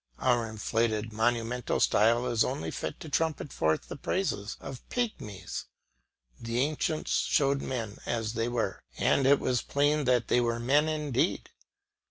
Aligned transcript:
Our 0.17 0.47
inflated 0.49 1.13
monumental 1.13 1.79
style 1.79 2.25
is 2.25 2.43
only 2.43 2.71
fit 2.71 2.99
to 3.01 3.07
trumpet 3.09 3.53
forth 3.53 3.87
the 3.87 3.95
praises 3.95 4.57
of 4.59 4.81
pygmies. 4.89 5.65
The 6.39 6.59
ancients 6.61 7.11
showed 7.11 7.61
men 7.61 7.99
as 8.07 8.33
they 8.33 8.47
were, 8.47 8.81
and 8.97 9.27
it 9.27 9.39
was 9.39 9.61
plain 9.61 10.05
that 10.05 10.27
they 10.27 10.41
were 10.41 10.59
men 10.59 10.89
indeed. 10.89 11.51